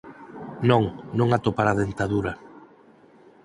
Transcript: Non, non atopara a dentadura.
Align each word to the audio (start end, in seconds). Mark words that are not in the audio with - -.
Non, 0.69 0.83
non 1.19 1.29
atopara 1.37 1.71
a 1.73 1.79
dentadura. 1.83 2.33